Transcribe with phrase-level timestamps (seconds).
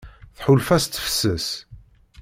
[0.37, 1.47] Tḥulfa s tefses.